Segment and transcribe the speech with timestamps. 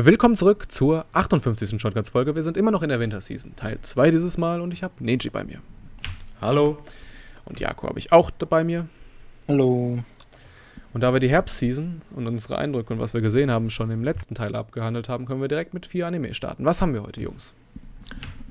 [0.00, 1.80] Willkommen zurück zur 58.
[1.80, 2.36] Shotguns-Folge.
[2.36, 5.28] Wir sind immer noch in der Winterseason, Teil 2 dieses Mal und ich habe Neji
[5.28, 5.58] bei mir.
[6.40, 6.78] Hallo.
[7.46, 8.86] Und Jako habe ich auch bei mir.
[9.48, 9.98] Hallo.
[10.92, 14.04] Und da wir die Herbstseason und unsere Eindrücke und was wir gesehen haben schon im
[14.04, 16.64] letzten Teil abgehandelt haben, können wir direkt mit vier Anime starten.
[16.64, 17.52] Was haben wir heute, Jungs?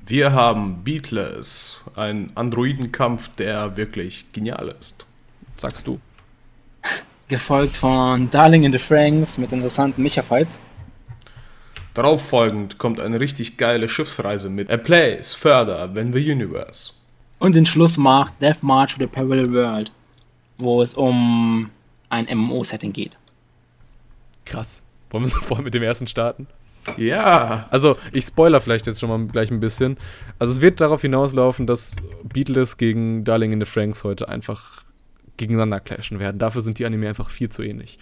[0.04, 5.06] Wir haben Beatless, ein Androidenkampf, der wirklich genial ist.
[5.56, 5.98] Sagst du.
[7.28, 10.60] Gefolgt von Darling in the Franks mit interessanten Micha-Fights.
[11.94, 16.92] Darauf folgend kommt eine richtig geile Schiffsreise mit A Place Further Than the Universe.
[17.38, 19.92] Und den Schluss macht Death March to the Parallel World,
[20.58, 21.70] wo es um
[22.10, 23.16] ein MMO-Setting geht.
[24.44, 24.82] Krass.
[25.10, 26.46] Wollen wir sofort mit dem ersten starten?
[26.96, 27.66] Ja.
[27.70, 29.98] Also, ich spoiler vielleicht jetzt schon mal gleich ein bisschen.
[30.38, 34.84] Also, es wird darauf hinauslaufen, dass Beatles gegen Darling in the Franks heute einfach
[35.36, 36.38] gegeneinander clashen werden.
[36.38, 37.98] Dafür sind die Anime einfach viel zu ähnlich.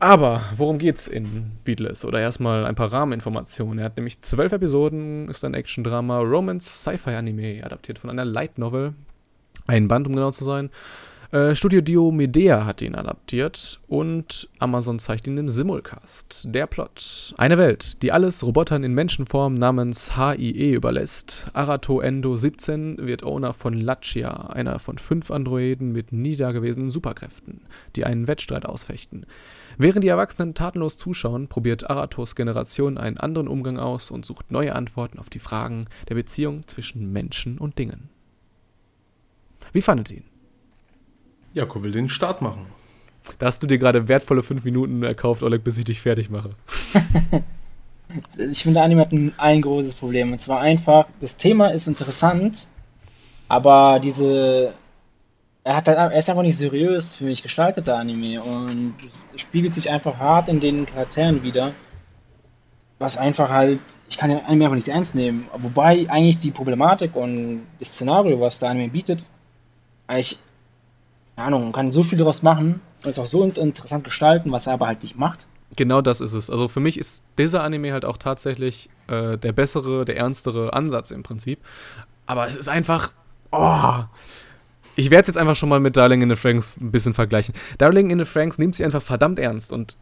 [0.00, 2.04] Aber worum geht's in Beatles?
[2.04, 3.80] Oder erstmal ein paar Rahmeninformationen.
[3.80, 8.94] Er hat nämlich zwölf Episoden, ist ein Action-Drama, Romance-Sci-Fi-Anime, adaptiert von einer Light Novel.
[9.66, 10.70] Ein Band, um genau zu sein.
[11.30, 16.46] Äh, Studio Dio Medea hat ihn adaptiert und Amazon zeigt ihn im Simulcast.
[16.48, 17.34] Der Plot.
[17.36, 21.48] Eine Welt, die alles Robotern in Menschenform namens HIE überlässt.
[21.52, 27.60] Arato Endo 17 wird Owner von Lachia, einer von fünf Androiden mit nie dagewesenen Superkräften,
[27.94, 29.26] die einen Wettstreit ausfechten.
[29.80, 34.74] Während die Erwachsenen tatenlos zuschauen, probiert Aratos Generation einen anderen Umgang aus und sucht neue
[34.74, 38.10] Antworten auf die Fragen der Beziehung zwischen Menschen und Dingen.
[39.72, 40.24] Wie fandet ihr ihn?
[41.54, 42.66] Jako will den Start machen.
[43.38, 46.50] Da hast du dir gerade wertvolle fünf Minuten erkauft, Oleg, bis ich dich fertig mache.
[48.36, 50.32] ich finde, Anime hat ein, ein großes Problem.
[50.32, 52.66] Und zwar einfach, das Thema ist interessant,
[53.48, 54.74] aber diese.
[55.68, 58.42] Er, hat halt, er ist einfach nicht seriös für mich gestaltet, der Anime.
[58.42, 61.72] Und es spiegelt sich einfach hart in den Charakteren wieder.
[62.98, 63.78] Was einfach halt.
[64.08, 65.46] Ich kann den Anime einfach nicht ernst nehmen.
[65.58, 69.26] Wobei eigentlich die Problematik und das Szenario, was der Anime bietet,
[70.06, 70.38] eigentlich
[71.36, 74.68] keine Ahnung, man kann so viel daraus machen und es auch so interessant gestalten, was
[74.68, 75.48] er aber halt nicht macht.
[75.76, 76.48] Genau das ist es.
[76.48, 81.10] Also für mich ist dieser Anime halt auch tatsächlich äh, der bessere, der ernstere Ansatz
[81.10, 81.60] im Prinzip.
[82.24, 83.12] Aber es ist einfach.
[83.52, 84.04] Oh!
[84.98, 87.54] Ich werde es jetzt einfach schon mal mit Darling in the Franks ein bisschen vergleichen.
[87.78, 89.96] Darling in the Franks nimmt sie einfach verdammt ernst und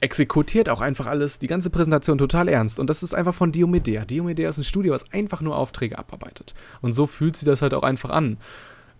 [0.00, 2.78] exekutiert auch einfach alles, die ganze Präsentation total ernst.
[2.78, 4.06] Und das ist einfach von Diomedea.
[4.06, 6.54] Diomedea ist ein Studio, was einfach nur Aufträge abarbeitet.
[6.80, 8.38] Und so fühlt sie das halt auch einfach an.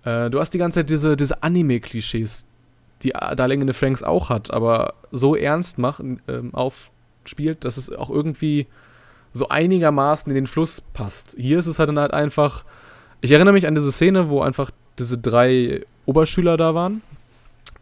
[0.04, 2.44] Äh, du hast die ganze Zeit diese, diese Anime-Klischees,
[3.02, 7.90] die Darling in the Franks auch hat, aber so ernst machen, ähm, aufspielt, dass es
[7.90, 8.66] auch irgendwie
[9.32, 11.36] so einigermaßen in den Fluss passt.
[11.38, 12.66] Hier ist es halt dann halt einfach.
[13.22, 17.02] Ich erinnere mich an diese Szene, wo einfach diese drei Oberschüler da waren.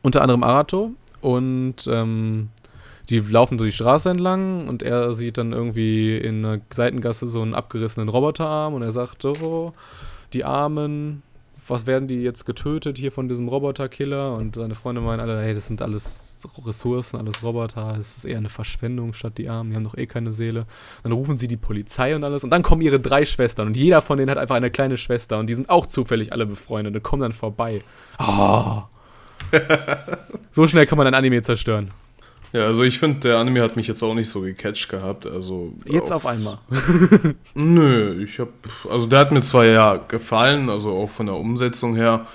[0.03, 0.93] Unter anderem Arato.
[1.21, 2.51] Und ähm,
[3.09, 7.43] die laufen so die Straße entlang und er sieht dann irgendwie in einer Seitengasse so
[7.43, 9.73] einen abgerissenen Roboterarm und er sagt so,
[10.33, 11.23] die Armen,
[11.69, 14.35] was werden die jetzt getötet hier von diesem Roboterkiller?
[14.35, 16.27] Und seine Freunde meinen alle, hey, das sind alles
[16.65, 20.07] Ressourcen, alles Roboter, es ist eher eine Verschwendung statt die Armen, die haben doch eh
[20.07, 20.67] keine Seele.
[21.03, 24.03] Dann rufen sie die Polizei und alles und dann kommen ihre drei Schwestern und jeder
[24.03, 27.03] von denen hat einfach eine kleine Schwester und die sind auch zufällig alle befreundet und
[27.03, 27.83] kommen dann vorbei.
[28.19, 28.83] Oh.
[30.53, 31.91] so schnell kann man ein Anime zerstören.
[32.53, 35.27] Ja, also ich finde, der Anime hat mich jetzt auch nicht so gecatcht gehabt.
[35.27, 36.59] Also jetzt auf, auf einmal.
[37.55, 38.49] Nö, ich hab,
[38.91, 42.27] also der hat mir zwar ja gefallen, also auch von der Umsetzung her.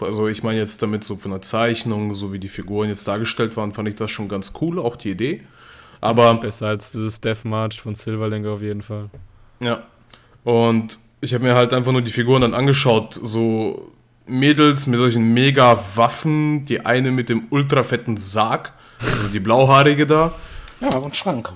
[0.00, 3.56] Also ich meine jetzt damit so von der Zeichnung, so wie die Figuren jetzt dargestellt
[3.56, 5.42] waren, fand ich das schon ganz cool, auch die Idee.
[6.00, 9.10] Aber besser als dieses Death March von Silverlink auf jeden Fall.
[9.60, 9.82] Ja.
[10.44, 13.92] Und ich habe mir halt einfach nur die Figuren dann angeschaut, so
[14.26, 20.06] Mädels mit solchen mega Waffen, die eine mit dem ultra fetten Sarg also die blauhaarige
[20.06, 20.32] da.
[20.80, 21.52] Ja, dem Schrank.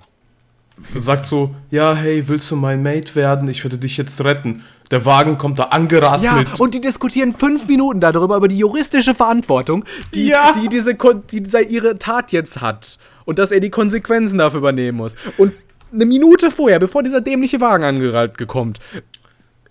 [0.94, 3.48] Sagt so, ja, hey, willst du mein Mate werden?
[3.48, 4.64] Ich würde dich jetzt retten.
[4.90, 6.60] Der Wagen kommt da angerast ja, mit.
[6.60, 9.84] und die diskutieren fünf Minuten darüber, über die juristische Verantwortung,
[10.14, 10.52] die, ja.
[10.60, 12.98] die diese die ihre Tat jetzt hat.
[13.24, 15.14] Und dass er die Konsequenzen dafür übernehmen muss.
[15.38, 15.52] Und
[15.92, 18.80] eine Minute vorher, bevor dieser dämliche Wagen angerannt kommt,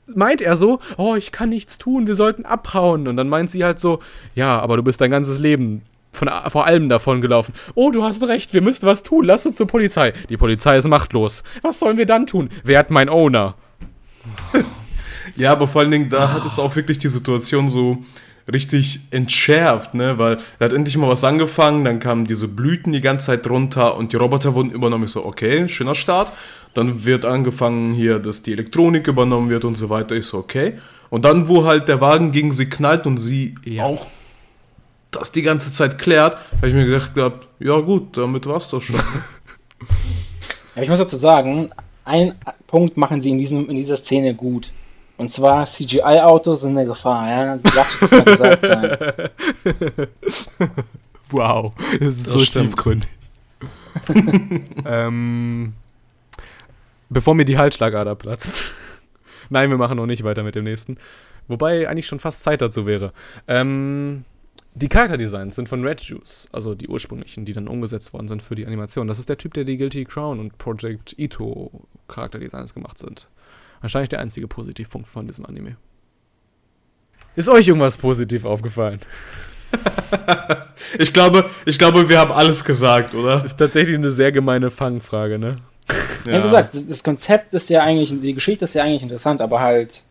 [0.07, 3.07] meint er so, oh, ich kann nichts tun, wir sollten abhauen.
[3.07, 3.99] Und dann meint sie halt so,
[4.35, 7.53] ja, aber du bist dein ganzes Leben von, vor allem davon gelaufen.
[7.75, 9.25] Oh, du hast recht, wir müssen was tun.
[9.25, 10.13] Lass uns zur Polizei.
[10.29, 11.43] Die Polizei ist machtlos.
[11.61, 12.49] Was sollen wir dann tun?
[12.63, 13.55] Wer hat mein Owner?
[15.35, 17.99] ja, aber vor allen Dingen, da hat es auch wirklich die Situation so
[18.51, 20.17] richtig entschärft, ne?
[20.17, 23.95] Weil er hat endlich mal was angefangen, dann kamen diese Blüten die ganze Zeit runter
[23.97, 25.05] und die Roboter wurden übernommen.
[25.05, 26.31] Ich so, okay, schöner Start.
[26.73, 30.15] Dann wird angefangen hier, dass die Elektronik übernommen wird und so weiter.
[30.15, 30.75] Ich so, okay.
[31.09, 33.83] Und dann, wo halt der Wagen gegen sie knallt und sie ja.
[33.83, 34.07] auch
[35.11, 38.69] das die ganze Zeit klärt, habe ich mir gedacht, gehabt, ja gut, damit war es
[38.69, 38.99] doch schon.
[40.73, 41.69] Ja, ich muss dazu sagen,
[42.05, 42.33] einen
[42.67, 44.71] Punkt machen sie in, diesem, in dieser Szene gut.
[45.17, 47.59] Und zwar CGI-Autos sind eine Gefahr, ja.
[47.75, 48.97] Lass mich das mal gesagt sein.
[51.29, 52.67] wow, das ist Das so stimmt.
[52.67, 53.09] tiefgründig.
[54.85, 55.73] ähm,
[57.09, 58.73] bevor mir die Halsschlagader platzt.
[59.49, 60.97] Nein, wir machen noch nicht weiter mit dem nächsten.
[61.49, 63.11] Wobei eigentlich schon fast Zeit dazu wäre.
[63.47, 64.23] Ähm,
[64.73, 68.55] die Charakterdesigns sind von Red Juice, also die ursprünglichen, die dann umgesetzt worden sind für
[68.55, 69.07] die Animation.
[69.07, 73.27] Das ist der Typ, der die Guilty Crown und Project Ito Charakterdesigns gemacht sind.
[73.81, 75.75] Wahrscheinlich der einzige Positivpunkt von diesem Anime.
[77.35, 78.99] Ist euch irgendwas positiv aufgefallen?
[80.97, 83.45] Ich glaube, ich glaube, wir haben alles gesagt, oder?
[83.45, 85.57] Ist tatsächlich eine sehr gemeine Fangfrage, ne?
[86.25, 86.37] Ja.
[86.37, 89.59] Wie gesagt, das, das Konzept ist ja eigentlich, die Geschichte ist ja eigentlich interessant, aber
[89.59, 90.03] halt,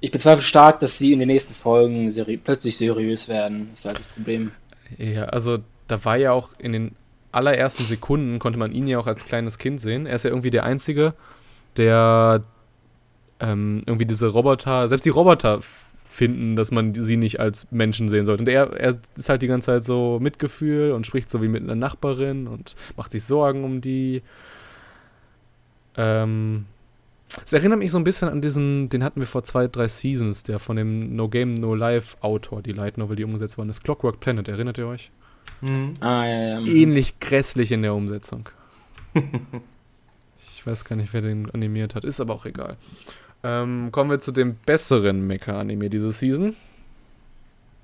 [0.00, 3.68] ich bezweifle stark, dass sie in den nächsten Folgen seri plötzlich seriös werden.
[3.72, 4.52] Das ist halt das Problem.
[4.96, 5.58] Ja, also
[5.88, 6.94] da war ja auch in den
[7.32, 10.06] allerersten Sekunden, konnte man ihn ja auch als kleines Kind sehen.
[10.06, 11.14] Er ist ja irgendwie der Einzige,
[11.76, 12.42] der
[13.40, 15.60] ähm, irgendwie diese Roboter, selbst die Roboter
[16.08, 18.42] finden, dass man sie nicht als Menschen sehen sollte.
[18.42, 21.62] Und er, er ist halt die ganze Zeit so Mitgefühl und spricht so wie mit
[21.62, 24.22] einer Nachbarin und macht sich Sorgen um die.
[25.96, 26.66] Ähm,
[27.44, 30.42] es erinnert mich so ein bisschen an diesen, den hatten wir vor zwei, drei Seasons,
[30.42, 33.84] der von dem No Game, No Life Autor, die Light Novel, die umgesetzt worden ist.
[33.84, 35.10] Clockwork Planet, erinnert ihr euch?
[35.60, 35.94] Mhm.
[36.00, 36.60] Ah, ja, ja.
[36.60, 38.48] Ähnlich grässlich in der Umsetzung.
[39.14, 42.76] ich weiß gar nicht, wer den animiert hat, ist aber auch egal.
[43.42, 46.56] Ähm, kommen wir zu dem besseren Mecha-Anime diese Season.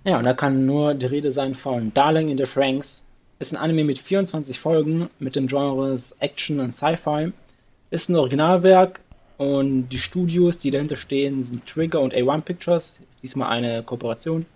[0.04, 3.04] Ja, und da kann nur die Rede sein von Darling in the Franks.
[3.38, 7.32] Ist ein Anime mit 24 Folgen mit den Genres Action und Sci-Fi.
[7.90, 9.00] Ist ein Originalwerk
[9.36, 13.00] und die Studios, die dahinter stehen, sind Trigger und A1 Pictures.
[13.10, 14.46] Ist diesmal eine Kooperation.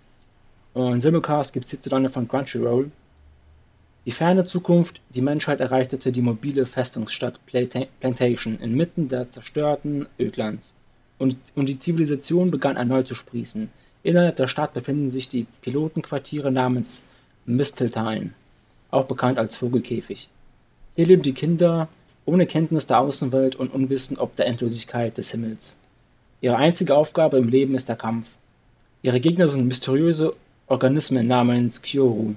[0.73, 2.91] Und Simulcast gibt es hierzulande von Crunchyroll.
[4.05, 10.73] Die ferne Zukunft, die Menschheit erreichte die mobile Festungsstadt Plantation inmitten der zerstörten Ödlands.
[11.17, 13.69] Und, und die Zivilisation begann erneut zu sprießen.
[14.03, 17.09] Innerhalb der Stadt befinden sich die Pilotenquartiere namens
[17.45, 18.33] Misteltein,
[18.89, 20.29] auch bekannt als Vogelkäfig.
[20.95, 21.89] Hier leben die Kinder
[22.25, 25.79] ohne Kenntnis der Außenwelt und unwissend ob der Endlosigkeit des Himmels.
[26.41, 28.27] Ihre einzige Aufgabe im Leben ist der Kampf.
[29.01, 30.35] Ihre Gegner sind mysteriöse
[30.67, 32.35] Organismen namens Kyoru.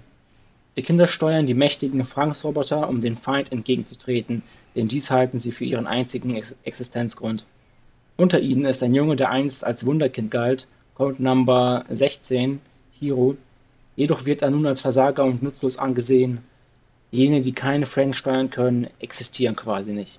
[0.76, 4.43] Die Kinder steuern die mächtigen Franks-Roboter, um den Feind entgegenzutreten,
[4.75, 7.44] denn dies halten sie für ihren einzigen Ex Existenzgrund.
[8.17, 12.61] Unter ihnen ist ein Junge, der einst als Wunderkind galt, Code Number 16,
[12.99, 13.37] Hiro.
[13.96, 16.40] Jedoch wird er nun als Versager und nutzlos angesehen.
[17.12, 20.19] Jene, die keine Franks steuern können, existieren quasi nicht.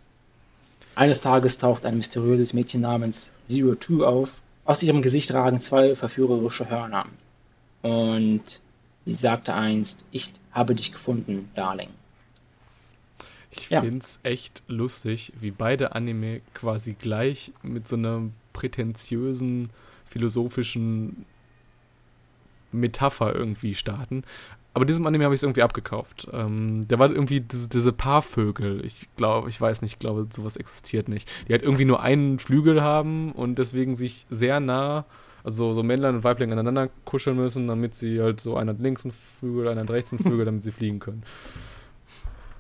[0.96, 4.40] Eines Tages taucht ein mysteriöses Mädchen namens Zero Two auf.
[4.64, 7.08] Aus ihrem Gesicht ragen zwei verführerische Hörner.
[7.82, 8.62] Und
[9.06, 11.90] sie sagte einst, ich habe dich gefunden, Darling.
[13.50, 13.82] Ich Ja.
[13.82, 18.22] find's echt lustig, wie beide Anime quasi gleich mit so einer
[18.54, 19.70] prätentiösen,
[20.06, 21.26] philosophischen
[22.72, 24.24] Metapher irgendwie starten.
[24.76, 26.28] Aber diesem Anime habe ich es irgendwie abgekauft.
[26.34, 28.84] Ähm, da war irgendwie diese, diese Paarvögel.
[28.84, 31.30] Ich glaube, ich weiß nicht, ich glaube, sowas existiert nicht.
[31.48, 35.06] Die halt irgendwie nur einen Flügel haben und deswegen sich sehr nah,
[35.44, 39.06] also so Männlein und Weiblein aneinander kuscheln müssen, damit sie halt so einer hat links
[39.06, 41.22] einen Flügel, einer hat rechts einen Flügel, damit sie fliegen können.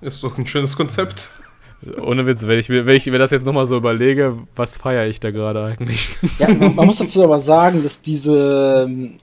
[0.02, 1.32] Ist doch ein schönes Konzept.
[2.02, 5.08] Ohne Witz, wenn ich, mir- wenn ich mir das jetzt nochmal so überlege, was feiere
[5.08, 6.16] ich da gerade eigentlich?
[6.40, 9.16] Ja, man, man muss dazu aber sagen, dass diese ähm,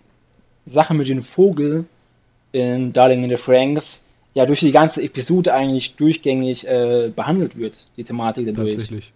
[0.67, 1.85] Sache mit dem Vogel
[2.53, 4.05] in Darling in the Franks
[4.35, 8.77] ja durch die ganze Episode eigentlich durchgängig äh, behandelt wird, die Thematik dadurch.
[8.77, 9.13] Tatsächlich.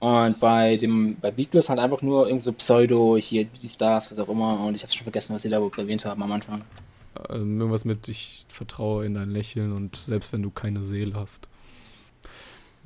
[0.00, 4.18] Und bei dem bei Beatles halt einfach nur irgend so Pseudo, hier die Stars, was
[4.18, 4.60] auch immer.
[4.60, 6.62] Und ich habe schon vergessen, was sie da erwähnt haben am Anfang.
[7.30, 11.48] Ähm, irgendwas mit, ich vertraue in dein Lächeln und selbst wenn du keine Seele hast.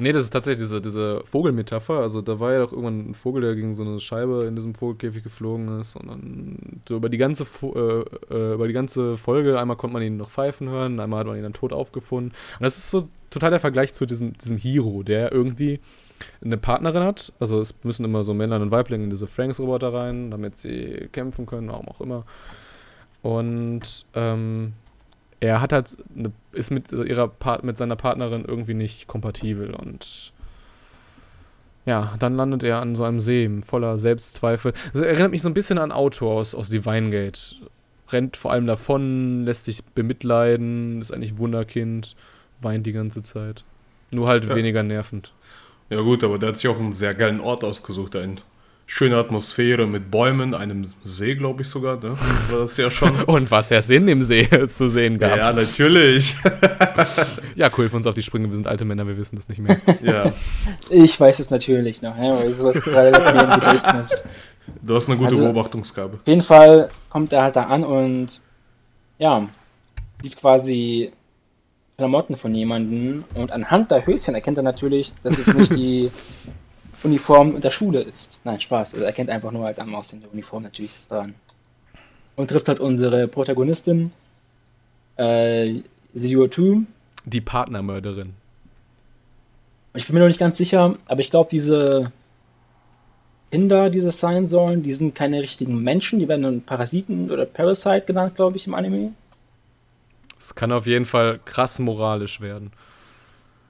[0.01, 1.99] Nee, das ist tatsächlich diese, diese Vogelmetapher.
[1.99, 4.77] Also da war ja doch irgendwann ein Vogel, der gegen so eine Scheibe in diesem
[4.77, 5.97] Vogelkäfig geflogen ist.
[5.97, 10.03] Und dann so über die ganze äh, äh, über die ganze Folge, einmal konnte man
[10.03, 12.31] ihn noch pfeifen hören, einmal hat man ihn dann tot aufgefunden.
[12.31, 15.81] Und das ist so total der Vergleich zu diesem, diesem Hero, der irgendwie
[16.45, 17.33] eine Partnerin hat.
[17.41, 21.47] Also es müssen immer so Männer und Weiblinge in diese Franks-Roboter rein, damit sie kämpfen
[21.47, 22.25] können, warum auch immer.
[23.23, 24.75] Und ähm,
[25.41, 30.33] er hat halt eine, ist mit ihrer Part, mit seiner Partnerin irgendwie nicht kompatibel und
[31.87, 34.73] ja, dann landet er an so einem See voller Selbstzweifel.
[34.93, 37.57] Das erinnert mich so ein bisschen an Auto aus, aus Divine Gate.
[38.11, 42.15] Rennt vor allem davon, lässt sich bemitleiden, ist eigentlich Wunderkind,
[42.61, 43.65] weint die ganze Zeit.
[44.11, 44.55] Nur halt Ja.
[44.55, 45.33] weniger nervend.
[45.89, 48.41] Ja gut, aber der hat sich auch einen sehr geilen Ort ausgesucht, ein
[48.91, 52.17] Schöne Atmosphäre mit Bäumen, einem See, glaube ich sogar, ne?
[52.51, 53.23] War das ja schon.
[53.27, 55.37] Und was ja Sinn im See zu sehen gab.
[55.37, 56.35] Ja, natürlich.
[57.55, 59.59] ja, cool, für uns auf die Sprünge, wir sind alte Männer, wir wissen das nicht
[59.59, 59.77] mehr.
[60.01, 60.33] ja.
[60.89, 64.25] Ich weiß es natürlich noch, weil sowas gerade mir im Gedächtnis.
[64.81, 66.15] Du hast eine gute also, Beobachtungsgabe.
[66.15, 68.41] Auf jeden Fall kommt er halt da an und
[69.19, 69.47] ja,
[70.23, 71.13] sieht quasi
[71.99, 76.11] Klamotten von jemandem und anhand der Höschen erkennt er natürlich, dass es nicht die
[77.03, 78.41] Uniform der Schule ist.
[78.45, 78.95] Nein, Spaß.
[78.95, 81.35] Er erkennt einfach nur halt am Aussehen der Uniform, natürlich ist es dran.
[82.37, 84.13] Und trifft halt unsere Protagonistin,
[85.17, 85.83] äh,
[86.15, 86.83] Zero Two.
[87.25, 88.35] Die Partnermörderin.
[89.95, 92.13] Ich bin mir noch nicht ganz sicher, aber ich glaube, diese
[93.51, 97.47] Kinder, die das sein sollen, die sind keine richtigen Menschen, die werden dann Parasiten oder
[97.47, 99.13] Parasite genannt, glaube ich, im Anime.
[100.39, 102.71] Es kann auf jeden Fall krass moralisch werden.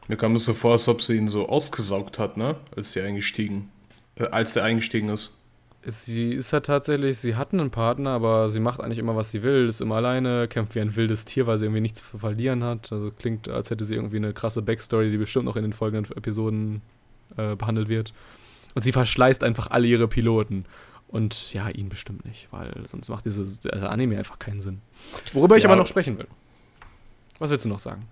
[0.09, 2.57] Mir kam es so vor, als ob sie ihn so ausgesaugt hat, ne?
[2.75, 3.71] Als sie eingestiegen,
[4.17, 5.35] äh, als er eingestiegen ist.
[5.85, 9.43] Sie ist halt tatsächlich, sie hat einen Partner, aber sie macht eigentlich immer, was sie
[9.43, 12.65] will, ist immer alleine, kämpft wie ein wildes Tier, weil sie irgendwie nichts zu verlieren
[12.65, 12.91] hat.
[12.91, 16.11] Also klingt, als hätte sie irgendwie eine krasse Backstory, die bestimmt noch in den folgenden
[16.17, 16.83] Episoden
[17.37, 18.13] äh, behandelt wird.
[18.75, 20.65] Und sie verschleißt einfach alle ihre Piloten.
[21.07, 24.83] Und ja, ihn bestimmt nicht, weil sonst macht dieses also Anime einfach keinen Sinn.
[25.33, 26.27] Worüber ich aber noch sprechen will.
[27.39, 28.07] Was willst du noch sagen?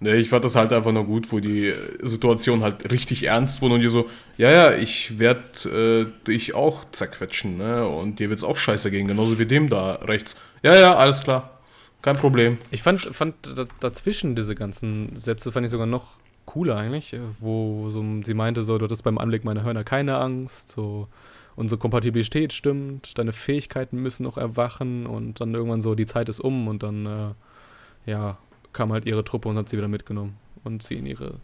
[0.00, 3.74] Nee, ich fand das halt einfach nur gut, wo die Situation halt richtig ernst wurde
[3.74, 7.86] und die so, ja, ja, ich werde äh, dich auch zerquetschen, ne?
[7.86, 10.40] Und dir wird's auch scheiße gehen, genauso wie dem da rechts.
[10.62, 11.58] Ja, ja, alles klar.
[12.02, 12.58] Kein Problem.
[12.70, 13.34] Ich fand, fand
[13.80, 18.76] dazwischen diese ganzen Sätze, fand ich sogar noch cooler eigentlich, wo so, sie meinte so,
[18.76, 21.08] du hattest beim Anblick meiner Hörner keine Angst, so
[21.56, 26.40] unsere Kompatibilität stimmt, deine Fähigkeiten müssen noch erwachen und dann irgendwann so, die Zeit ist
[26.40, 28.38] um und dann, äh, ja,
[28.74, 31.36] kam halt ihre Truppe und hat sie wieder mitgenommen und sie in ihre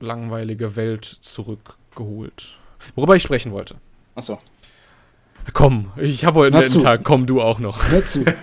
[0.00, 2.56] langweilige Welt zurückgeholt.
[2.94, 3.76] Worüber ich sprechen wollte.
[4.14, 4.38] Achso.
[5.54, 7.88] Komm, ich habe heute einen Tag, komm du auch noch.
[7.88, 8.24] Hör zu.
[8.24, 8.34] ja,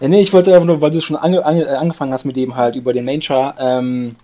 [0.08, 2.76] nee, ich wollte einfach nur, weil du schon ange, ange, angefangen hast mit dem halt
[2.76, 4.16] über den Main-Char, ähm,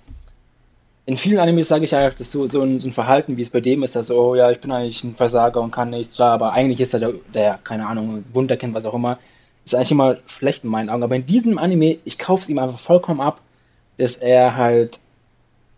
[1.07, 3.51] in vielen Animes sage ich ja, dass so, so, ein, so ein Verhalten, wie es
[3.51, 6.15] bei dem ist, dass so, oh ja, ich bin eigentlich ein Versager und kann nichts,
[6.15, 9.19] klar, aber eigentlich ist er der, der keine Ahnung, Wunder kennt, was auch immer,
[9.65, 11.03] ist eigentlich immer schlecht in meinen Augen.
[11.03, 13.41] Aber in diesem Anime, ich kaufe es ihm einfach vollkommen ab,
[13.97, 15.01] dass er halt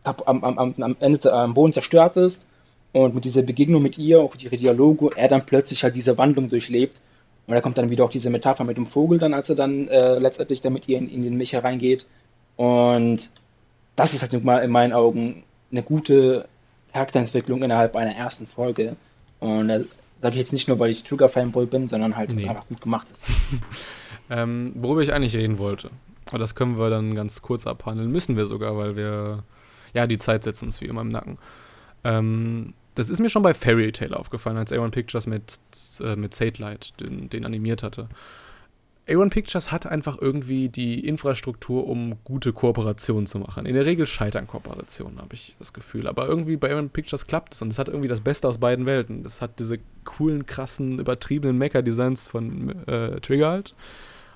[0.05, 2.47] am, am, am Ende am Boden zerstört ist
[2.93, 6.17] und mit dieser Begegnung mit ihr, auch mit ihre Dialoge, er dann plötzlich halt diese
[6.19, 7.01] Wandlung durchlebt.
[7.47, 9.87] Und da kommt dann wieder auch diese Metapher mit dem Vogel dann, als er dann
[9.89, 12.07] äh, letztendlich dann mit ihr in, in den Micha reingeht.
[12.57, 13.31] Und
[13.95, 16.49] das ist halt in meinen Augen eine gute
[16.93, 18.97] Charakterentwicklung innerhalb einer ersten Folge.
[19.39, 19.81] Und da
[20.19, 22.49] Sage ich jetzt nicht nur, weil ich Trigger-Fanboy bin, sondern halt, nee.
[22.49, 23.25] einfach gut gemacht ist.
[24.31, 25.91] ähm, worüber ich eigentlich reden wollte,
[26.29, 29.45] aber das können wir dann ganz kurz abhandeln, müssen wir sogar, weil wir,
[29.95, 31.39] ja, die Zeit setzt uns wie immer im Nacken.
[32.05, 35.61] Ähm, das ist mir schon bei Fairy Tail aufgefallen, als A1 Pictures mit,
[36.01, 38.09] äh, mit Satellite den, den animiert hatte.
[39.09, 43.65] A1 Pictures hat einfach irgendwie die Infrastruktur, um gute Kooperationen zu machen.
[43.65, 46.09] In der Regel scheitern Kooperationen, habe ich das Gefühl.
[46.09, 48.85] Aber irgendwie bei A1 Pictures klappt es und es hat irgendwie das Beste aus beiden
[48.85, 49.25] Welten.
[49.25, 53.75] Es hat diese coolen, krassen, übertriebenen Mecha-Designs von äh, Trigger halt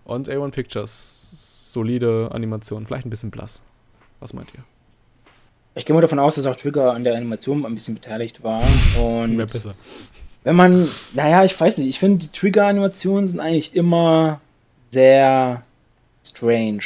[0.04, 3.62] und A1 Pictures solide Animation, vielleicht ein bisschen blass.
[4.20, 4.62] Was meint ihr?
[5.74, 8.62] Ich gehe mal davon aus, dass auch Trigger an der Animation ein bisschen beteiligt war.
[9.00, 9.74] Und Mehr besser.
[10.44, 14.40] Wenn man, naja, ich weiß nicht, ich finde, die Trigger-Animationen sind eigentlich immer
[14.90, 15.62] sehr
[16.24, 16.82] strange.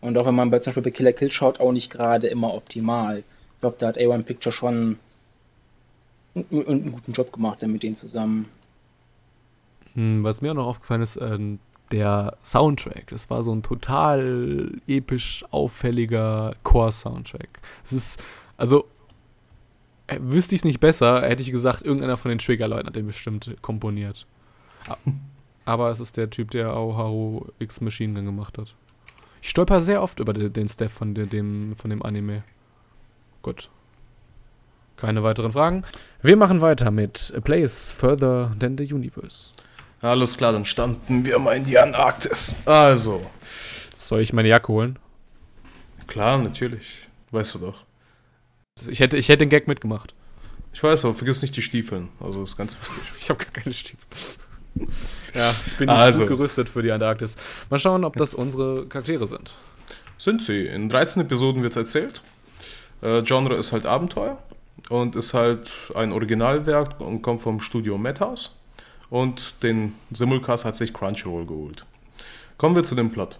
[0.00, 2.54] Und auch wenn man bei, zum Beispiel bei Killer Kill schaut, auch nicht gerade immer
[2.54, 3.18] optimal.
[3.18, 4.98] Ich glaube, da hat A1 Picture schon
[6.34, 8.48] einen, einen, guten Job gemacht mit denen zusammen.
[9.94, 11.38] Hm, was mir auch noch aufgefallen ist, äh,
[11.90, 13.08] der Soundtrack.
[13.08, 17.60] Das war so ein total episch auffälliger Core-Soundtrack.
[17.84, 18.22] Es ist,
[18.56, 18.86] also,
[20.06, 23.06] äh, wüsste ich es nicht besser, hätte ich gesagt, irgendeiner von den Trigger-Leuten hat den
[23.06, 24.26] bestimmt komponiert.
[25.68, 28.74] Aber es ist der Typ, der Aoharu X Machine Gun gemacht hat.
[29.42, 32.42] Ich stolper sehr oft über den, den Staff von dem, von dem Anime.
[33.42, 33.68] Gut.
[34.96, 35.84] Keine weiteren Fragen.
[36.22, 39.52] Wir machen weiter mit A Place Further Than the Universe.
[40.00, 42.54] Alles klar, dann standen wir mal in die Antarktis.
[42.64, 43.26] Also.
[43.94, 44.98] Soll ich meine Jacke holen?
[46.06, 47.10] Klar, natürlich.
[47.30, 47.84] Weißt du doch.
[48.88, 50.14] Ich hätte, ich hätte den Gag mitgemacht.
[50.72, 52.08] Ich weiß, aber vergiss nicht die Stiefeln.
[52.20, 53.02] Also ist ganz wichtig.
[53.18, 54.06] Ich habe gar keine Stiefel.
[55.34, 56.20] Ja, ich bin nicht also.
[56.20, 57.36] gut gerüstet für die Antarktis.
[57.70, 59.52] Mal schauen, ob das unsere Charaktere sind.
[60.18, 60.66] Sind sie.
[60.66, 62.22] In 13 Episoden wird es erzählt.
[63.02, 64.38] Äh, Genre ist halt Abenteuer
[64.90, 68.58] und ist halt ein Originalwerk und kommt vom Studio Madhouse.
[69.10, 71.86] Und den Simulcast hat sich Crunchyroll geholt.
[72.58, 73.38] Kommen wir zu dem Plot.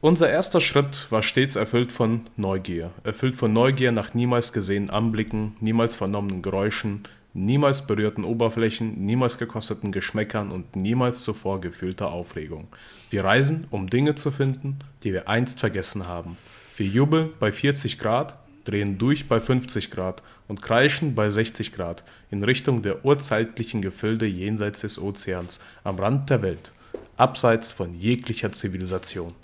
[0.00, 2.90] Unser erster Schritt war stets erfüllt von Neugier.
[3.04, 7.04] Erfüllt von Neugier nach niemals gesehenen Anblicken, niemals vernommenen Geräuschen,
[7.34, 12.68] niemals berührten Oberflächen, niemals gekosteten Geschmäckern und niemals zuvor gefühlter Aufregung.
[13.10, 16.38] Wir reisen, um Dinge zu finden, die wir einst vergessen haben.
[16.76, 22.04] Wir jubeln bei 40 Grad, drehen durch bei 50 Grad und kreischen bei 60 Grad
[22.30, 26.72] in Richtung der urzeitlichen Gefilde jenseits des Ozeans, am Rand der Welt,
[27.16, 29.34] abseits von jeglicher Zivilisation.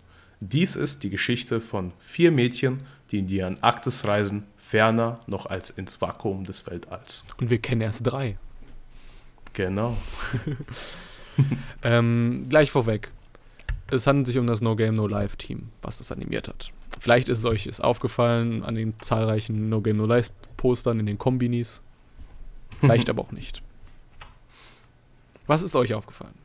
[0.41, 2.81] Dies ist die Geschichte von vier Mädchen,
[3.11, 7.25] die in die Antarktis reisen, ferner noch als ins Vakuum des Weltalls.
[7.39, 8.39] Und wir kennen erst drei.
[9.53, 9.97] Genau.
[11.83, 13.11] ähm, gleich vorweg.
[13.91, 16.73] Es handelt sich um das No Game No Life Team, was das animiert hat.
[17.01, 21.07] Vielleicht ist es euch ist aufgefallen an den zahlreichen No Game No Life Postern in
[21.07, 21.83] den Kombinis.
[22.79, 23.63] Vielleicht aber auch nicht.
[25.47, 26.40] Was ist euch aufgefallen?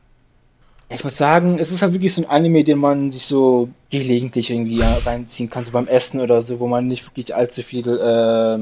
[0.88, 4.50] Ich muss sagen, es ist halt wirklich so ein Anime, den man sich so gelegentlich
[4.50, 8.58] irgendwie reinziehen kann, so beim Essen oder so, wo man nicht wirklich allzu viel äh,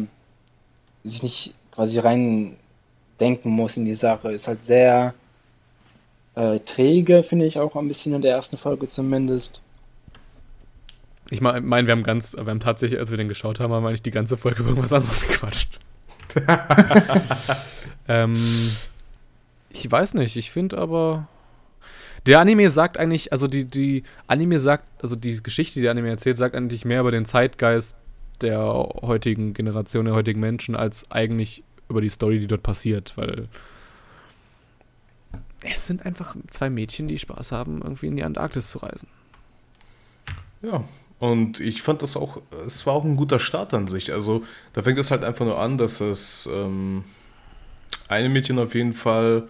[1.07, 2.57] sich nicht quasi rein
[3.21, 4.33] denken muss in die Sache.
[4.33, 5.15] Ist halt sehr
[6.35, 9.61] äh, träge, finde ich auch ein bisschen in der ersten Folge zumindest.
[11.31, 13.83] Ich meine, mein, wir haben ganz, wir haben tatsächlich, als wir den geschaut haben, haben
[13.83, 15.79] wir eigentlich die ganze Folge über irgendwas anderes gequatscht.
[18.09, 18.71] ähm,
[19.71, 21.29] ich weiß nicht, ich finde aber,
[22.27, 26.09] der Anime sagt eigentlich, also die, die Anime sagt, also die Geschichte, die der Anime
[26.09, 27.99] erzählt, sagt eigentlich mehr über den Zeitgeist
[28.41, 28.61] der
[29.03, 33.49] heutigen Generation, der heutigen Menschen, als eigentlich über die Story, die dort passiert, weil
[35.63, 39.09] es sind einfach zwei Mädchen, die Spaß haben, irgendwie in die Antarktis zu reisen.
[40.63, 40.85] Ja,
[41.19, 44.13] und ich fand das auch, es war auch ein guter Start an sich.
[44.13, 47.05] Also da fängt es halt einfach nur an, dass es ähm,
[48.09, 49.45] eine Mädchen auf jeden Fall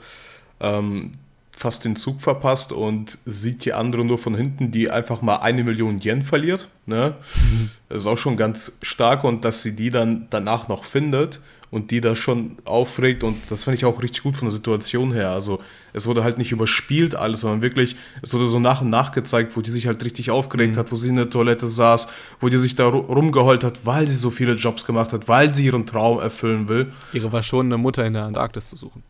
[0.60, 1.12] ähm,
[1.56, 5.62] fast den Zug verpasst und sieht die andere nur von hinten, die einfach mal eine
[5.64, 6.68] Million Yen verliert.
[6.86, 7.14] Ne?
[7.36, 7.70] Mhm.
[7.88, 11.40] Das ist auch schon ganz stark und dass sie die dann danach noch findet
[11.70, 15.12] und die da schon aufregt und das fand ich auch richtig gut von der Situation
[15.12, 15.30] her.
[15.30, 15.60] Also
[15.92, 19.56] es wurde halt nicht überspielt alles, sondern wirklich, es wurde so nach und nach gezeigt,
[19.56, 20.78] wo die sich halt richtig aufgeregt mhm.
[20.78, 22.08] hat, wo sie in der Toilette saß,
[22.40, 25.66] wo die sich da rumgeheult hat, weil sie so viele Jobs gemacht hat, weil sie
[25.66, 26.92] ihren Traum erfüllen will.
[27.12, 29.02] Ihre war schon eine Mutter in der Antarktis zu suchen.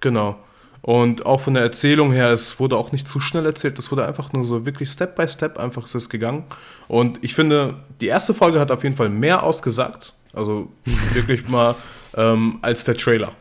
[0.00, 0.38] Genau.
[0.82, 4.06] Und auch von der Erzählung her, es wurde auch nicht zu schnell erzählt, es wurde
[4.06, 6.44] einfach nur so wirklich Step by Step einfach ist es gegangen.
[6.88, 10.70] Und ich finde, die erste Folge hat auf jeden Fall mehr ausgesagt, also
[11.12, 11.74] wirklich mal,
[12.16, 13.32] ähm, als der Trailer.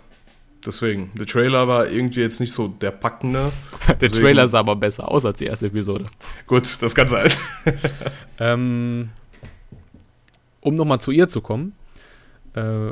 [0.65, 3.53] Deswegen, der Trailer war irgendwie jetzt nicht so der packende.
[3.87, 6.05] der Deswegen, Trailer sah aber besser aus als die erste Episode.
[6.47, 7.31] Gut, das kann sein.
[8.39, 9.09] ähm,
[10.59, 11.73] um nochmal zu ihr zu kommen,
[12.55, 12.91] äh,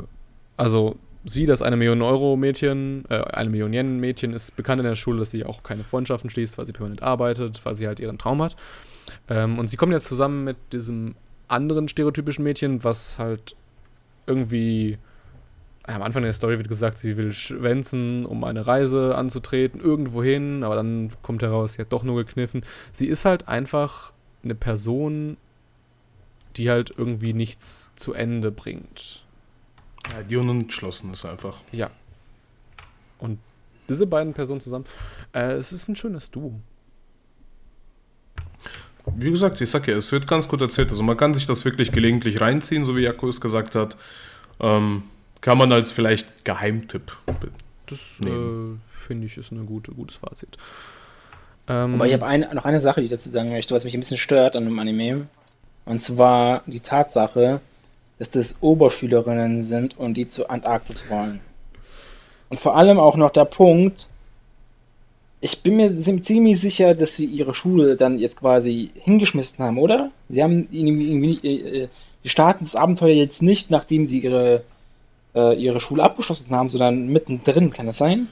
[0.56, 0.96] also
[1.28, 4.96] sie, das eine Million Euro Mädchen, äh, eine Million Yen Mädchen, ist bekannt in der
[4.96, 8.18] Schule, dass sie auch keine Freundschaften schließt, weil sie permanent arbeitet, weil sie halt ihren
[8.18, 8.56] Traum hat.
[9.28, 11.14] Ähm, und sie kommen jetzt zusammen mit diesem
[11.48, 13.56] anderen stereotypischen Mädchen, was halt
[14.26, 14.98] irgendwie
[15.84, 20.62] am Anfang der Story wird gesagt, sie will schwänzen, um eine Reise anzutreten, irgendwo hin,
[20.62, 22.62] aber dann kommt heraus, sie hat doch nur gekniffen.
[22.92, 24.12] Sie ist halt einfach
[24.44, 25.38] eine Person,
[26.56, 29.24] die halt irgendwie nichts zu Ende bringt.
[30.12, 31.58] Ja, die unentschlossen ist einfach.
[31.72, 31.90] Ja.
[33.18, 33.38] Und
[33.88, 34.84] diese beiden Personen zusammen,
[35.32, 36.54] äh, es ist ein schönes Duo.
[39.16, 40.90] Wie gesagt, ich sag ja, es wird ganz gut erzählt.
[40.90, 43.96] Also man kann sich das wirklich gelegentlich reinziehen, so wie Jaco es gesagt hat.
[44.60, 45.04] Ähm,
[45.40, 47.16] kann man als vielleicht Geheimtipp
[47.86, 50.56] Das äh, finde ich ist ein gute, gutes Fazit.
[51.68, 53.94] Ähm, Aber ich habe ein, noch eine Sache, die ich dazu sagen möchte, was mich
[53.94, 55.28] ein bisschen stört an dem Anime.
[55.84, 57.60] Und zwar die Tatsache,
[58.18, 61.40] dass das Oberschülerinnen sind und die zur Antarktis wollen.
[62.48, 64.08] Und vor allem auch noch der Punkt,
[65.40, 70.10] ich bin mir ziemlich sicher, dass sie ihre Schule dann jetzt quasi hingeschmissen haben, oder?
[70.28, 71.88] Sie haben irgendwie, äh,
[72.24, 74.64] die starten das Abenteuer jetzt nicht, nachdem sie ihre,
[75.34, 78.26] äh, ihre Schule abgeschlossen haben, sondern mittendrin, kann das sein?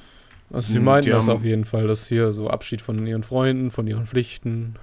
[0.53, 3.71] Also sie hm, meinen das auf jeden Fall, dass hier so Abschied von ihren Freunden,
[3.71, 4.75] von ihren Pflichten.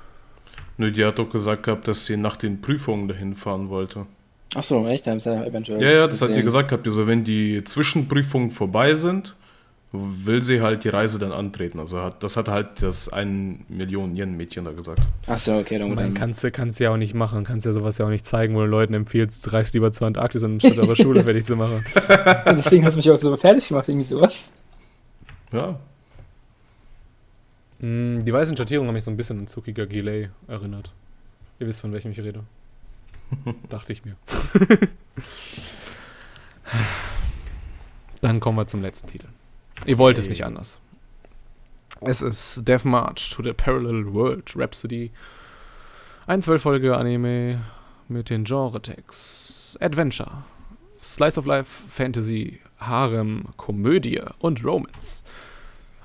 [0.77, 4.05] Nö, die hat doch gesagt gehabt, dass sie nach den Prüfungen dahin fahren wollte.
[4.55, 5.07] Ach so, echt?
[5.07, 5.81] Haben sie eventuell.
[5.81, 6.85] Ja, ja, das hat ihr gesagt gehabt.
[6.85, 9.35] Also, wenn die Zwischenprüfungen vorbei sind,
[9.93, 11.79] will sie halt die Reise dann antreten.
[11.79, 15.01] Also hat, das hat halt das 1 Million Yen-Mädchen da gesagt.
[15.27, 15.77] Ach so, okay.
[15.77, 18.25] Dann, dann kannst du kannst ja auch nicht machen, kannst ja sowas ja auch nicht
[18.25, 21.85] zeigen, wo du Leuten empfiehlst, reist lieber zur Antarktis, anstatt eure Schule fertig zu machen.
[22.45, 24.53] Also deswegen hast du mich auch so fertig gemacht, irgendwie sowas.
[25.51, 25.79] Ja.
[27.79, 30.91] Hm, die weißen Schattierungen haben mich so ein bisschen an Tsukiga Gilei erinnert.
[31.59, 32.43] Ihr wisst, von welchem ich rede.
[33.69, 34.15] Dachte ich mir.
[38.21, 39.27] Dann kommen wir zum letzten Titel.
[39.85, 40.23] Ihr wollt hey.
[40.23, 40.79] es nicht anders.
[42.01, 45.11] Es ist Death March to the Parallel World Rhapsody.
[46.25, 47.61] Ein zwölffolgiger Anime
[48.07, 50.43] mit den Genre-Tags Adventure,
[51.01, 55.23] Slice of Life, Fantasy, Harem, Komödie und Romance.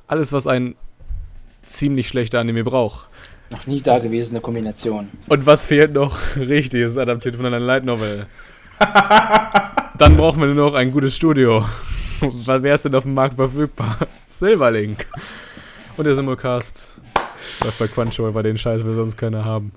[0.06, 0.74] Alles, was ein
[1.62, 3.08] ziemlich schlechter Anime braucht.
[3.50, 5.08] Noch nie dagewesene Kombination.
[5.26, 6.18] Und was fehlt noch?
[6.36, 8.26] Richtig, es ist adaptiert von einer Light Novel.
[9.98, 11.64] Dann brauchen wir nur noch ein gutes Studio.
[12.20, 13.98] Wer ist denn auf dem Markt verfügbar?
[14.26, 15.06] Silverlink.
[15.96, 17.00] Und der Simulcast
[17.64, 19.72] läuft bei Crunchyroll, weil den Scheiß will sonst keiner haben.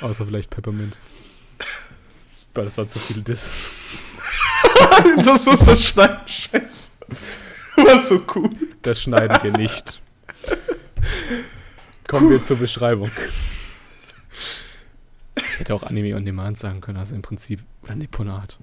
[0.00, 0.96] Außer vielleicht Peppermint.
[2.54, 3.70] Weil das war zu viel Disses.
[5.24, 6.90] das muss das schneiden, scheiße.
[7.76, 8.50] War so cool.
[8.82, 10.00] Das schneiden wir nicht.
[12.06, 13.10] Kommen wir zur Beschreibung.
[15.36, 18.58] Ich hätte auch Anime on Demand sagen können, also im Prinzip oder Nipponat.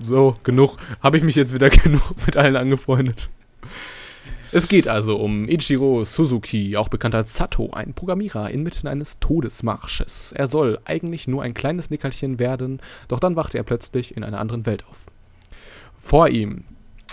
[0.00, 0.76] So, genug.
[1.00, 3.28] Habe ich mich jetzt wieder genug mit allen angefreundet.
[4.50, 10.32] Es geht also um Ichiro Suzuki, auch bekannt als Sato, ein Programmierer inmitten eines Todesmarsches.
[10.32, 14.40] Er soll eigentlich nur ein kleines Nickerchen werden, doch dann wacht er plötzlich in einer
[14.40, 15.06] anderen Welt auf.
[16.00, 16.64] Vor ihm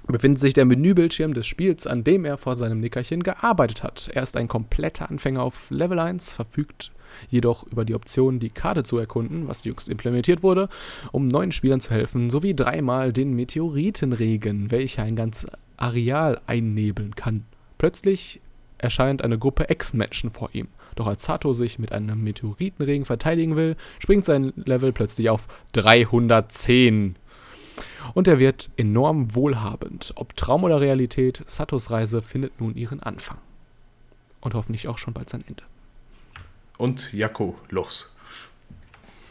[0.07, 4.09] befindet sich der Menübildschirm des Spiels, an dem er vor seinem Nickerchen gearbeitet hat.
[4.13, 6.91] Er ist ein kompletter Anfänger auf Level 1, verfügt
[7.29, 10.69] jedoch über die Option, die Karte zu erkunden, was jüngst implementiert wurde,
[11.11, 17.45] um neuen Spielern zu helfen, sowie dreimal den Meteoritenregen, welcher ein ganz Areal einnebeln kann.
[17.77, 18.41] Plötzlich
[18.77, 20.67] erscheint eine Gruppe Echsenmenschen vor ihm.
[20.95, 27.15] Doch als Sato sich mit einem Meteoritenregen verteidigen will, springt sein Level plötzlich auf 310.
[28.13, 30.13] Und er wird enorm wohlhabend.
[30.15, 33.37] Ob Traum oder Realität, Satos Reise findet nun ihren Anfang.
[34.41, 35.63] Und hoffentlich auch schon bald sein Ende.
[36.77, 38.15] Und Jakko, los.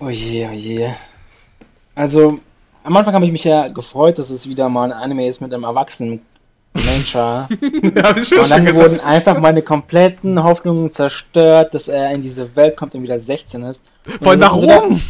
[0.01, 0.91] Oh je, oh je.
[1.95, 2.41] Also,
[2.83, 5.55] am Anfang habe ich mich ja gefreut, dass es wieder mal ein Anime ist mit
[5.55, 6.21] einem erwachsenen
[6.75, 7.49] Nature.
[7.61, 13.03] und dann wurden einfach meine kompletten Hoffnungen zerstört, dass er in diese Welt kommt und
[13.03, 13.85] wieder 16 ist.
[14.21, 15.01] Vor allem warum?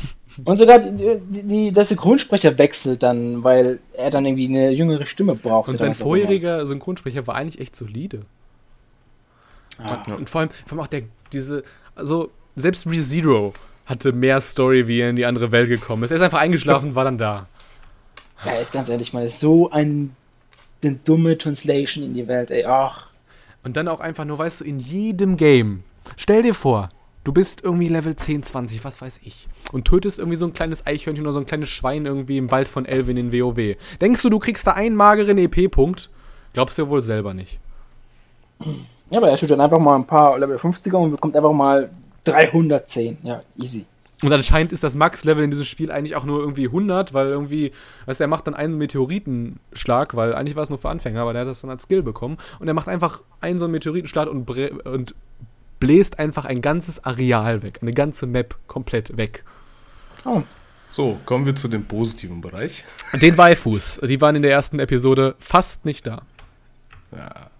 [0.44, 5.34] Und sogar die, die, der Synchronsprecher wechselt dann, weil er dann irgendwie eine jüngere Stimme
[5.34, 5.68] braucht.
[5.68, 8.22] Und sein vorheriger Synchronsprecher war eigentlich echt solide.
[9.78, 10.02] Ah.
[10.06, 11.62] Und, und, vor, allem, vor allem auch der, diese,
[11.94, 13.52] also selbst ReZero
[13.86, 16.10] hatte mehr Story, wie er in die andere Welt gekommen ist.
[16.10, 17.46] Er ist einfach eingeschlafen und war dann da.
[18.44, 20.16] Ja, jetzt ganz ehrlich, mal, so ein
[20.84, 23.08] eine dumme Translation in die Welt, ey, ach.
[23.62, 25.82] Und dann auch einfach nur, weißt du, in jedem Game,
[26.16, 26.90] stell dir vor,
[27.24, 30.86] du bist irgendwie Level 10, 20, was weiß ich, und tötest irgendwie so ein kleines
[30.86, 33.76] Eichhörnchen oder so ein kleines Schwein irgendwie im Wald von Elvin in WoW.
[34.00, 36.10] Denkst du, du kriegst da einen mageren EP-Punkt?
[36.52, 37.58] Glaubst du ja wohl selber nicht.
[39.10, 41.90] Ja, aber er dann einfach mal ein paar Level 50er und bekommt einfach mal
[42.24, 43.18] 310.
[43.22, 43.86] Ja, easy.
[44.22, 47.72] Und anscheinend ist das Max-Level in diesem Spiel eigentlich auch nur irgendwie 100, weil irgendwie,
[48.06, 51.32] weißt du, er macht dann einen Meteoritenschlag, weil eigentlich war es nur für Anfänger, aber
[51.32, 52.38] der hat das dann als Skill bekommen.
[52.58, 54.48] Und er macht einfach einen so einen Meteoritenschlag und,
[54.86, 55.14] und
[55.84, 59.44] bläst einfach ein ganzes Areal weg, eine ganze Map komplett weg.
[60.24, 60.42] Oh.
[60.88, 62.84] So, kommen wir zu dem positiven Bereich.
[63.20, 66.22] Den Waifus, die waren in der ersten Episode fast nicht da.
[67.12, 67.50] Ja.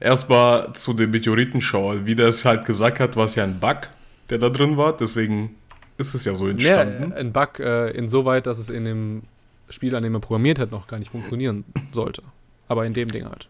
[0.00, 2.04] Erstmal zu dem Meteoritenschauer.
[2.04, 3.88] Wie der es halt gesagt hat, war es ja ein Bug,
[4.28, 4.94] der da drin war.
[4.94, 5.56] Deswegen
[5.96, 7.12] ist es ja so entstanden.
[7.12, 9.22] Ja, ein Bug äh, insoweit, dass es in dem
[9.70, 12.22] Spiel, an dem er programmiert hat, noch gar nicht funktionieren sollte.
[12.68, 13.48] Aber in dem Ding halt.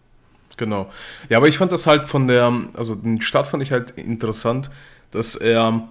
[0.56, 0.90] Genau.
[1.28, 4.70] Ja, aber ich fand das halt von der, also den Start fand ich halt interessant,
[5.10, 5.88] dass er,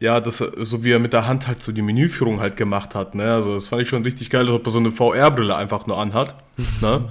[0.00, 2.94] ja, dass er, so wie er mit der Hand halt so die Menüführung halt gemacht
[2.94, 3.32] hat, ne?
[3.32, 6.34] Also das fand ich schon richtig geil, dass er so eine VR-Brille einfach nur anhat,
[6.80, 7.08] ne?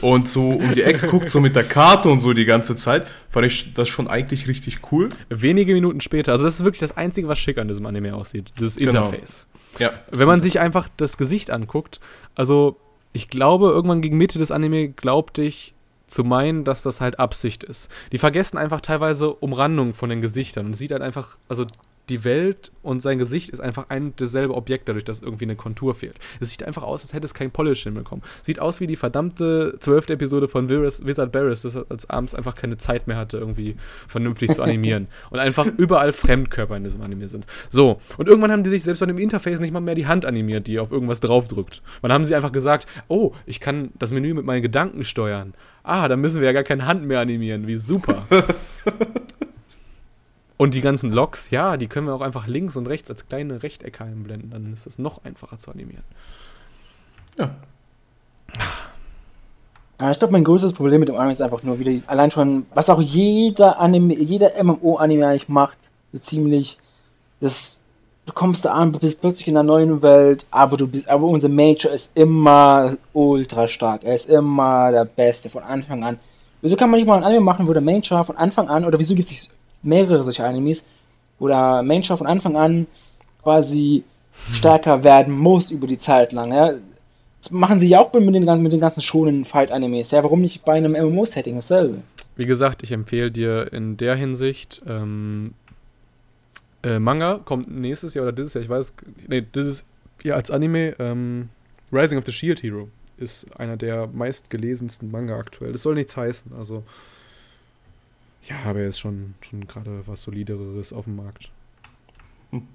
[0.00, 3.10] und so um die Ecke guckt, so mit der Karte und so die ganze Zeit,
[3.30, 5.08] fand ich das schon eigentlich richtig cool.
[5.28, 8.52] Wenige Minuten später, also das ist wirklich das Einzige, was schick an diesem Anime aussieht,
[8.58, 9.06] das genau.
[9.06, 9.46] Interface.
[9.76, 9.90] Genau.
[9.90, 9.98] Ja.
[10.10, 12.00] Wenn man sich einfach das Gesicht anguckt,
[12.34, 12.78] also
[13.12, 15.74] ich glaube, irgendwann gegen Mitte des Anime glaubte ich
[16.08, 17.90] zu meinen, dass das halt Absicht ist.
[18.12, 21.66] Die vergessen einfach teilweise Umrandungen von den Gesichtern und sieht halt einfach, also
[22.08, 25.94] die Welt und sein Gesicht ist einfach ein dasselbe Objekt, dadurch, dass irgendwie eine Kontur
[25.94, 26.16] fehlt.
[26.40, 28.24] Es sieht einfach aus, als hätte es kein Polish hinbekommen.
[28.42, 32.76] Sieht aus wie die verdammte zwölfte Episode von Wizard Barris, das als abends einfach keine
[32.76, 35.08] Zeit mehr hatte, irgendwie vernünftig zu animieren.
[35.30, 37.46] und einfach überall Fremdkörper in diesem Anime sind.
[37.70, 40.24] So, und irgendwann haben die sich selbst bei dem Interface nicht mal mehr die Hand
[40.24, 41.82] animiert, die auf irgendwas draufdrückt.
[42.02, 45.54] Dann haben sie einfach gesagt, oh, ich kann das Menü mit meinen Gedanken steuern.
[45.82, 47.66] Ah, dann müssen wir ja gar keine Hand mehr animieren.
[47.66, 48.26] Wie super.
[50.58, 53.62] Und die ganzen Loks, ja, die können wir auch einfach links und rechts als kleine
[53.62, 54.50] Rechtecke einblenden.
[54.50, 56.02] Dann ist das noch einfacher zu animieren.
[57.38, 57.50] Ja.
[60.00, 62.66] Ja, ich glaube, mein größtes Problem mit dem Anime ist einfach nur wieder allein schon,
[62.74, 65.78] was auch jeder Anime, jeder MMO-Anime eigentlich macht,
[66.12, 66.78] so ziemlich,
[67.40, 67.82] das,
[68.26, 71.26] du kommst da an, du bist plötzlich in einer neuen Welt, aber du bist, aber
[71.26, 76.18] unser Major ist immer ultra stark, er ist immer der Beste von Anfang an.
[76.62, 79.00] Wieso kann man nicht mal ein Anime machen, wo der Major von Anfang an, oder
[79.00, 79.50] wieso gibt es
[79.82, 80.88] mehrere solcher Animes,
[81.38, 82.86] wo der Mensch von Anfang an
[83.42, 84.04] quasi
[84.52, 86.52] stärker werden muss über die Zeit lang.
[86.52, 86.74] Ja?
[87.40, 90.10] Das machen sie ja auch mit den, mit den ganzen schonen Fight-Animes.
[90.10, 92.02] Ja, warum nicht bei einem MMO-Setting dasselbe?
[92.36, 95.54] Wie gesagt, ich empfehle dir in der Hinsicht ähm,
[96.82, 98.94] äh, Manga kommt nächstes Jahr oder dieses Jahr, ich weiß,
[99.26, 99.84] nee, dieses
[100.22, 101.48] Jahr als Anime ähm,
[101.92, 105.72] Rising of the Shield Hero ist einer der meistgelesensten Manga aktuell.
[105.72, 106.84] Das soll nichts heißen, also
[108.48, 111.50] ja, aber er ist schon, schon gerade was solideres auf dem Markt.
[112.50, 112.66] Hm.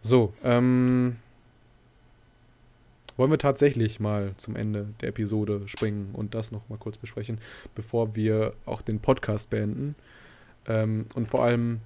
[0.00, 1.16] So, ähm,
[3.16, 7.38] wollen wir tatsächlich mal zum Ende der Episode springen und das noch mal kurz besprechen,
[7.74, 9.94] bevor wir auch den Podcast beenden.
[10.66, 11.80] Ähm, und vor allem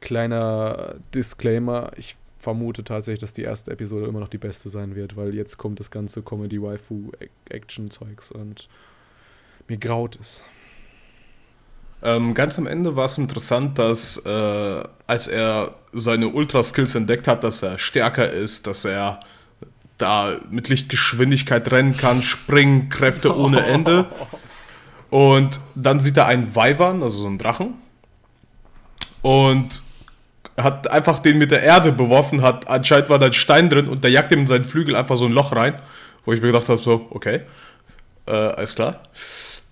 [0.00, 5.16] kleiner Disclaimer, ich vermute tatsächlich, dass die erste Episode immer noch die beste sein wird,
[5.16, 8.68] weil jetzt kommt das ganze Comedy-Waifu-Action-Zeugs und
[9.66, 10.44] mir graut es.
[12.02, 17.42] Ähm, ganz am Ende war es interessant, dass äh, als er seine Ultra-Skills entdeckt hat,
[17.42, 19.20] dass er stärker ist, dass er
[19.96, 24.06] da mit Lichtgeschwindigkeit rennen kann, springen, Kräfte ohne Ende.
[25.10, 27.74] Und dann sieht er einen Weibern, also so einen Drachen.
[29.22, 29.82] Und
[30.56, 34.02] hat einfach den mit der Erde beworfen, hat anscheinend war da ein Stein drin und
[34.02, 35.78] der jagt ihm in seinen Flügel einfach so ein Loch rein,
[36.24, 37.42] wo ich mir gedacht habe, so, okay,
[38.26, 39.00] äh, alles klar.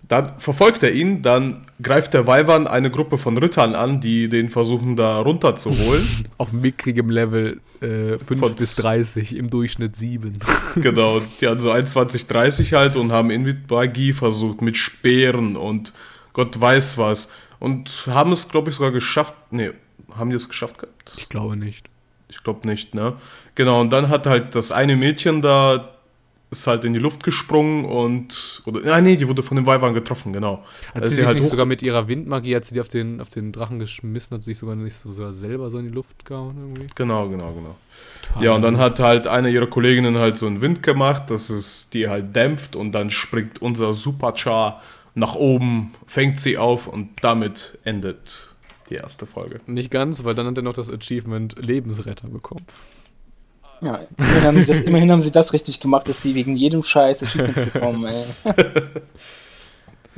[0.08, 4.50] Dann verfolgt er ihn, dann greift der Weibern eine Gruppe von Rittern an, die den
[4.50, 6.06] versuchen da runterzuholen.
[6.38, 10.34] Auf mickrigem Level äh, 5 von bis 30, im Durchschnitt 7.
[10.76, 15.56] genau, die hatten so 21, 30 halt und haben ihn mit Magie versucht, mit Speeren
[15.56, 15.92] und
[16.32, 17.32] Gott weiß was.
[17.58, 19.34] Und haben es, glaube ich, sogar geschafft.
[19.50, 19.70] Nee,
[20.14, 21.14] haben die es geschafft gehabt?
[21.16, 21.88] Ich glaube nicht.
[22.28, 23.14] Ich glaube nicht, ne?
[23.54, 25.95] Genau, und dann hat halt das eine Mädchen da
[26.58, 28.62] ist halt in die Luft gesprungen und.
[28.64, 30.64] Oder, ah, nee, die wurde von dem Weibern getroffen, genau.
[30.94, 33.20] Hat sie, sie sich halt nicht sogar mit ihrer Windmagie, als sie die auf den,
[33.20, 36.56] auf den Drachen geschmissen hat, sich sogar nicht so selber so in die Luft gehauen
[36.58, 36.86] irgendwie?
[36.94, 37.76] Genau, genau, genau.
[38.22, 38.44] Total.
[38.44, 41.90] Ja, und dann hat halt eine ihrer Kolleginnen halt so einen Wind gemacht, dass es
[41.90, 44.82] die halt dämpft und dann springt unser Superchar
[45.14, 48.54] nach oben, fängt sie auf und damit endet
[48.90, 49.60] die erste Folge.
[49.66, 52.64] Nicht ganz, weil dann hat er noch das Achievement Lebensretter bekommen.
[53.80, 56.82] Ja, immerhin haben, sie das, immerhin haben sie das richtig gemacht, dass sie wegen jedem
[56.82, 58.24] Scheiß Achievements bekommen, ey.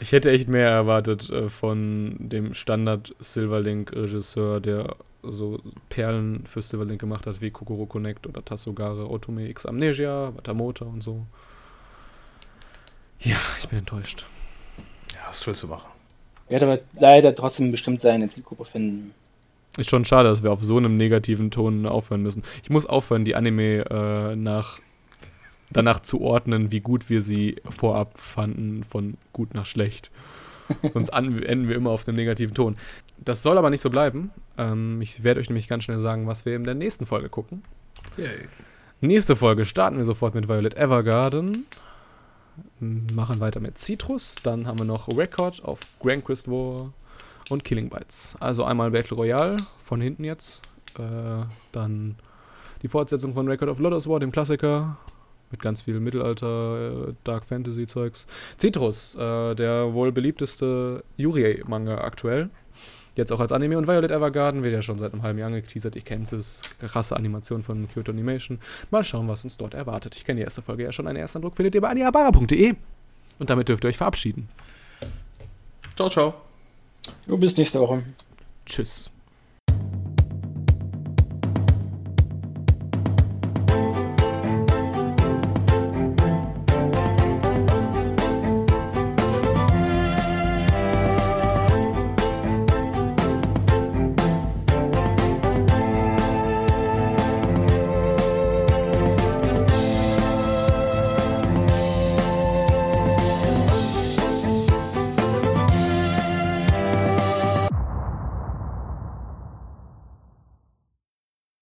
[0.00, 7.26] Ich hätte echt mehr erwartet äh, von dem Standard-Silverlink-Regisseur, der so Perlen für Silverlink gemacht
[7.26, 11.26] hat, wie Kokoro Connect oder Tassogare, Otome X Amnesia, Watamota und so.
[13.20, 14.24] Ja, ich bin enttäuscht.
[15.12, 15.90] Ja, was willst du machen?
[16.48, 19.12] Wird aber leider trotzdem bestimmt seine Zielgruppe finden.
[19.78, 22.42] Ist schon schade, dass wir auf so einem negativen Ton aufhören müssen.
[22.64, 24.80] Ich muss aufhören, die Anime äh, nach,
[25.70, 30.10] danach zu ordnen, wie gut wir sie vorab fanden, von gut nach schlecht.
[30.92, 32.76] Sonst enden wir immer auf einem negativen Ton.
[33.18, 34.32] Das soll aber nicht so bleiben.
[34.56, 37.62] Ähm, ich werde euch nämlich ganz schnell sagen, was wir in der nächsten Folge gucken.
[38.16, 38.48] Yay.
[39.00, 41.66] Nächste Folge starten wir sofort mit Violet Evergarden.
[42.80, 44.34] Machen weiter mit Citrus.
[44.42, 46.92] Dann haben wir noch Record auf Grand Quest War
[47.48, 48.37] und Killing Bites.
[48.40, 50.62] Also einmal Battle Royale von hinten jetzt.
[50.98, 52.16] Äh, dann
[52.82, 54.96] die Fortsetzung von Record of Lotus War, dem Klassiker.
[55.50, 58.26] Mit ganz viel Mittelalter, äh, Dark Fantasy Zeugs.
[58.58, 62.50] Citrus, äh, der wohl beliebteste Yuri-Manga aktuell.
[63.16, 63.78] Jetzt auch als Anime.
[63.78, 65.96] Und Violet Evergarden wird ja schon seit einem halben Jahr angeteasert.
[65.96, 66.62] Ich kenne es.
[66.80, 68.61] Krasse Animation von Kyoto Animation.
[68.90, 70.14] Mal schauen, was uns dort erwartet.
[70.14, 71.08] Ich kenne die erste Folge ja schon.
[71.08, 72.74] Einen ersten Eindruck findet ihr bei anihabara.de.
[73.40, 74.48] Und damit dürft ihr euch verabschieden.
[75.96, 76.47] Ciao, ciao.
[77.26, 78.02] Du bis nächste Woche.
[78.66, 79.11] Tschüss.